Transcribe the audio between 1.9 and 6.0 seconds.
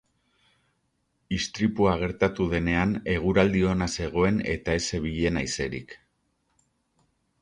gertatu denean, eguraldi ona zegoen eta ez zebilen haizerik.